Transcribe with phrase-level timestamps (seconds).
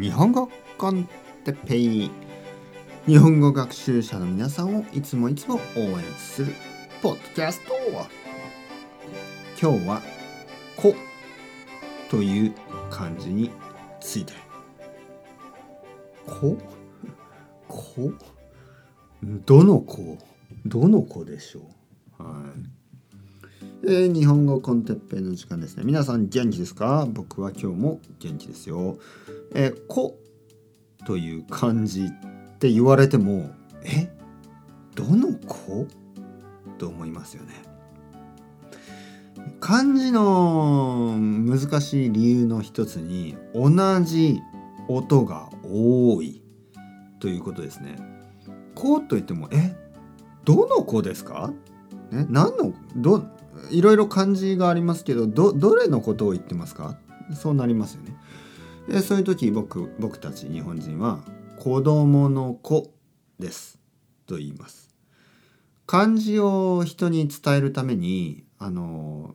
[0.00, 1.08] 日本語コン
[1.44, 2.10] テッペイ
[3.06, 6.52] 日本語学習者の皆さんをいつもいつも応援する
[7.02, 7.72] ポッドキャスト
[9.60, 10.00] 今日は
[10.76, 10.94] 「こ」
[12.10, 12.54] という
[12.90, 13.50] 漢字に
[14.00, 14.34] ついて
[16.24, 16.56] 「こ」
[17.66, 18.12] 「こ」
[19.22, 20.16] どの子？
[20.64, 21.62] どの子でしょ
[22.20, 22.22] う？
[22.22, 22.77] はい。
[23.84, 25.84] えー、日本語コンテッペイの時間ですね。
[25.84, 27.06] 皆さん元気ですか？
[27.08, 28.98] 僕は今日も元気ですよ。
[29.54, 30.18] えー、こ
[31.06, 32.08] という漢字っ
[32.58, 33.50] て言われても、
[33.84, 34.10] え？
[34.96, 35.86] どの子？
[36.76, 37.54] と思いますよね。
[39.60, 43.70] 漢字の難しい理由の一つに同
[44.04, 44.40] じ
[44.88, 46.42] 音が多い
[47.20, 47.96] ということですね。
[48.74, 49.76] こと言っても、え？
[50.44, 51.52] どの子ですか？
[52.10, 53.22] ね、何のど
[53.70, 56.98] いろいろ漢字がありますけどどどれのことを言ってますか？
[57.34, 58.16] そうなりますよね。
[58.88, 61.20] でそういう時僕僕たち日本人は
[61.58, 62.94] 「子供の子」
[63.38, 63.78] です
[64.26, 64.88] と言います。
[65.86, 69.34] 漢字を人に伝えるためにあの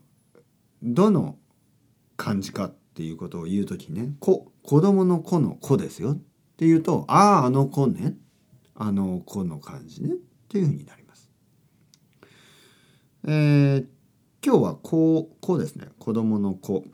[0.81, 1.37] どの
[2.17, 6.15] 漢字かっていうことを言う時ね「子」子供の子の子ですよっ
[6.57, 8.17] て言うと「あああの子ね」
[8.75, 10.15] あの子の漢字ねっ
[10.47, 11.29] ていうふうになります。
[13.25, 13.87] えー、
[14.53, 15.87] 今日はこうこうですね。
[15.97, 16.85] 子供の子。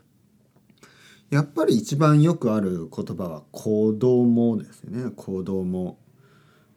[1.28, 5.10] やっぱり一番よくある言葉は子供ですね。
[5.14, 5.98] 子供。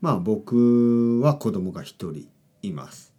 [0.02, 2.28] まあ僕は子供が一人
[2.64, 3.14] います、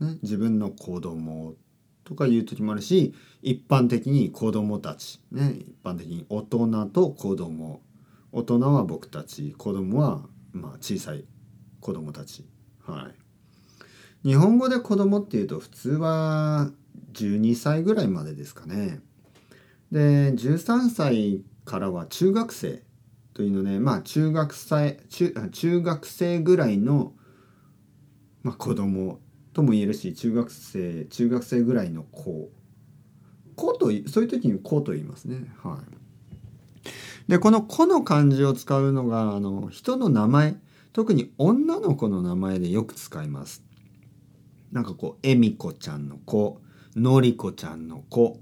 [0.00, 1.54] ね、自分の子供
[2.02, 5.20] とか言う時もあるし一般的に子供たち。
[5.30, 5.54] ね。
[5.60, 7.80] 一般的に大人と子供。
[8.32, 9.54] 大人は僕たち。
[9.56, 11.24] 子供はまあ小さい
[11.78, 12.44] 子供たち。
[12.84, 13.08] は
[14.24, 14.28] い。
[14.28, 16.72] 日本語で子供っていうと普通は
[17.14, 19.00] 12歳ぐらいまでですかね。
[19.90, 22.82] で13歳からは中学生
[23.32, 27.12] というのでまあ中学生中中学生ぐらいの、
[28.42, 29.20] まあ、子供
[29.52, 32.50] とも言えるし中学生中学生ぐらいの子
[33.56, 35.52] 子とそういう時に子と言いますね。
[35.62, 35.80] は
[37.26, 40.60] い、でこの「子」の漢字を使うのがあの人の名前
[40.92, 43.62] 特に女の子の名前でよく使います。
[44.72, 46.60] なんかこう恵美子ちゃんの子
[46.96, 48.38] のりこちゃんの子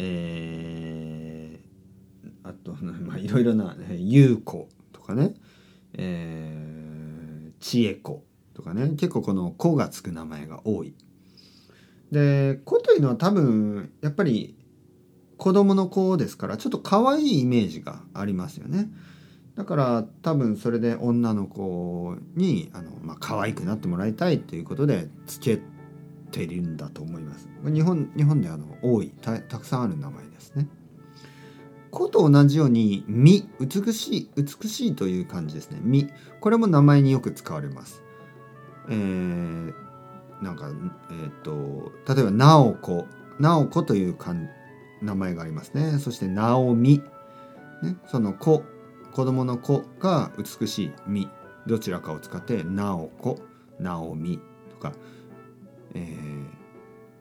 [0.00, 5.34] えー、あとまあいろいろなゆうこ」とかね
[5.94, 10.94] えー、ちえことかね結構この「子」がつく名前が多い。
[12.12, 14.56] で「子」というのは多分やっぱり
[15.36, 18.90] 子供の子ですからちょっと可愛いイメージがありますよね。
[19.54, 25.60] だから多分それで女の子にあの、まあ可愛くなってもらいたいということでつけ
[26.30, 27.48] てるんだと思います。
[27.64, 30.68] 日本日本であの多いたくさんある名前ですね。
[31.90, 35.80] 子と同じように「美」美しい美しいという感じですね。
[35.82, 36.08] 美
[36.40, 38.02] これも名前によく使われます。
[38.90, 39.74] えー、
[40.42, 40.70] なんか
[41.10, 43.06] えっ、と例えば「直子」
[43.38, 44.16] 「直子」という
[45.02, 45.98] 名前がありますね。
[45.98, 47.02] そして「直美」
[47.82, 48.64] ね、その子
[49.12, 51.28] 子供の子が美しい「美」
[51.66, 53.38] どちらかを使って「直子」
[53.80, 54.40] 「直美」
[54.70, 54.92] とか
[55.94, 56.46] えー、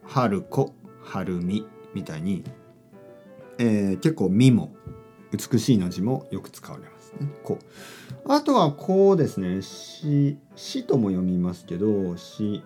[0.04, 0.74] 春子
[1.04, 2.44] 春美みたいに、
[3.58, 4.76] えー、結構「み」も
[5.32, 7.30] 美しいの字もよく使われますね。
[7.44, 7.60] こ
[8.26, 12.64] あとはこうですね「し」「し」とも読みますけど「し」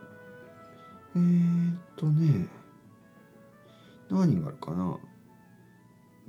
[1.16, 2.48] えー、っとね
[4.10, 4.98] 何があるかな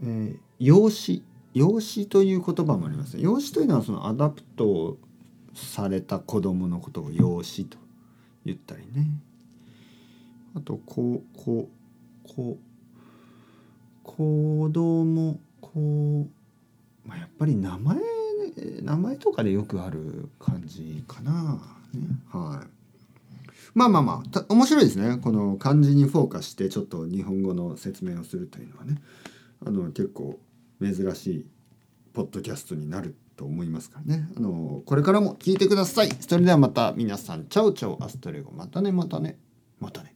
[0.05, 1.23] えー、養子
[1.55, 3.19] 養子という言葉もあります。
[3.19, 4.99] 養子というのはその adopt
[5.55, 7.79] された子供のことを養子と
[8.45, 9.07] 言ったりね。
[10.55, 11.69] あとこうこ
[12.25, 12.59] うこ。
[14.05, 16.27] 子供こ。
[17.05, 17.97] う、まあ、やっぱり名前
[18.83, 21.61] 名前とかでよくある感じかな、
[21.95, 22.69] ね、はい。
[23.75, 25.19] まあまあまあ面白いですね。
[25.19, 29.01] この漢字にフォーカスしてちょっと日本語の説明をするというのはね。
[29.65, 30.39] あの結構
[30.81, 31.47] 珍しい
[32.13, 34.29] ポッドキャストになると思いますからね。
[34.37, 36.11] あのこれからも聞いてください。
[36.21, 37.47] それではまた皆さん。
[37.47, 38.53] Chao chao。Hasta luego。
[38.53, 39.39] またねまたね。
[39.81, 40.12] またね。